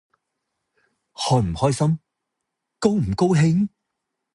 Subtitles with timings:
[1.13, 1.99] 開唔開心？
[2.79, 3.69] 高唔高興？